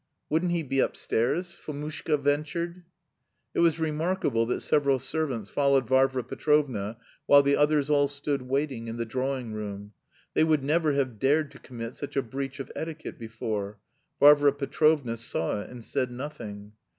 "Wouldn't 0.31 0.51
he 0.51 0.63
be 0.63 0.79
upstairs?" 0.79 1.53
Fomushka 1.55 2.17
ventured. 2.17 2.85
It 3.53 3.59
was 3.59 3.77
remarkable 3.77 4.47
that 4.47 4.61
several 4.61 4.97
servants 4.97 5.47
followed 5.47 5.87
Varvara 5.87 6.23
Petrovna 6.23 6.97
while 7.27 7.43
the 7.43 7.55
others 7.55 7.87
all 7.87 8.07
stood 8.07 8.41
waiting 8.41 8.87
in 8.87 8.97
the 8.97 9.05
drawing 9.05 9.53
room. 9.53 9.93
They 10.33 10.43
would 10.43 10.63
never 10.63 10.93
have 10.93 11.19
dared 11.19 11.51
to 11.51 11.59
commit 11.59 11.95
such 11.95 12.15
a 12.17 12.23
breach 12.23 12.59
of 12.59 12.71
etiquette 12.75 13.19
before. 13.19 13.77
Varvara 14.19 14.53
Petrovna 14.53 15.17
saw 15.17 15.61
it 15.61 15.69
and 15.69 15.85
said 15.85 16.09
nothing. 16.11 16.71